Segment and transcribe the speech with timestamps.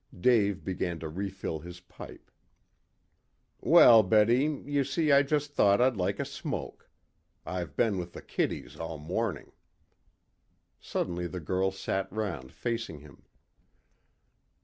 [0.19, 2.31] Dave began to refill his pipe.
[3.59, 6.89] "Well, Betty, you see I just thought I'd like a smoke.
[7.45, 9.51] I've been with the kiddies all morning."
[10.79, 13.25] Suddenly the girl sat round facing him.